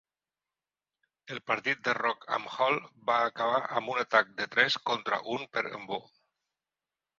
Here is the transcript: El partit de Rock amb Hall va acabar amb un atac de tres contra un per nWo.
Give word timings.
El 1.35 1.41
partit 1.51 1.83
de 1.87 1.93
Rock 1.97 2.25
amb 2.39 2.55
Hall 2.55 2.81
va 3.11 3.19
acabar 3.27 3.61
amb 3.81 3.93
un 3.95 4.01
atac 4.07 4.33
de 4.43 4.49
tres 4.57 4.81
contra 4.91 5.23
un 5.37 5.49
per 5.55 5.67
nWo. 5.71 6.03